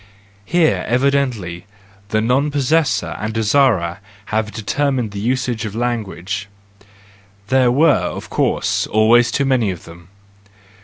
[0.45, 1.67] Here, evidently,
[2.09, 9.29] the non possessors and desirers have determined the usage of language,—there were, of course, always
[9.29, 10.07] too many of them.